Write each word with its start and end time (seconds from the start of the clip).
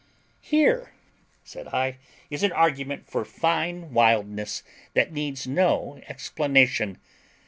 "Here," 0.41 0.95
said 1.43 1.67
I, 1.67 1.99
"is 2.31 2.41
an 2.41 2.51
argument 2.53 3.05
for 3.07 3.23
fine 3.23 3.93
wildness 3.93 4.63
that 4.95 5.11
needs 5.13 5.45
no 5.45 6.01
explanation. 6.07 6.97